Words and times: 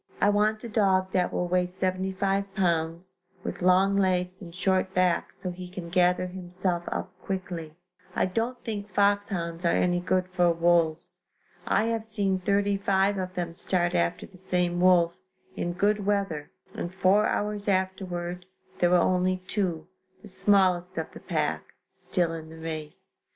I 0.19 0.29
want 0.31 0.63
a 0.63 0.67
dog 0.67 1.11
that 1.11 1.31
will 1.31 1.47
weigh 1.47 1.67
75 1.67 2.55
pounds, 2.55 3.17
with 3.43 3.61
long 3.61 3.95
legs 3.95 4.41
and 4.41 4.51
short 4.51 4.95
back 4.95 5.31
so 5.31 5.51
he 5.51 5.69
can 5.69 5.89
gather 5.91 6.25
himself 6.25 6.85
up 6.91 7.11
quickly. 7.21 7.75
I 8.15 8.25
don't 8.25 8.59
think 8.63 8.89
foxhounds 8.91 9.63
are 9.63 9.73
any 9.75 9.99
good 9.99 10.27
for 10.29 10.51
wolves. 10.53 11.21
I 11.67 11.83
have 11.83 12.03
seen 12.03 12.39
thirty 12.39 12.77
five 12.77 13.19
of 13.19 13.35
them 13.35 13.53
start 13.53 13.93
after 13.93 14.25
the 14.25 14.39
same 14.39 14.79
wolf, 14.81 15.13
in 15.55 15.73
good 15.73 16.03
weather 16.03 16.49
and 16.73 16.91
four 16.91 17.27
hours 17.27 17.67
afterward 17.67 18.47
there 18.79 18.89
were 18.89 18.95
only 18.97 19.43
two, 19.45 19.87
the 20.23 20.27
smallest 20.27 20.97
of 20.97 21.11
the 21.11 21.19
pack, 21.19 21.63
still 21.85 22.33
in 22.33 22.49
the 22.49 22.57
race. 22.57 23.17